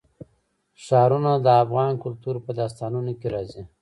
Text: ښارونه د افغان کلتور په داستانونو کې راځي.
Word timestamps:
ښارونه 0.85 1.31
د 1.45 1.47
افغان 1.63 1.93
کلتور 2.03 2.35
په 2.45 2.51
داستانونو 2.59 3.11
کې 3.19 3.27
راځي. 3.33 3.63